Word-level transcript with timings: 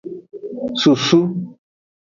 Susu. 0.81 1.19